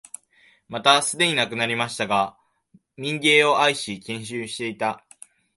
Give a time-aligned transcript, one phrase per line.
[0.67, 2.35] またすでに亡くなりましたが、
[2.97, 5.05] 民藝を愛し、研究していた、